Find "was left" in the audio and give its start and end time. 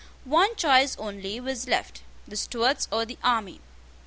1.39-2.01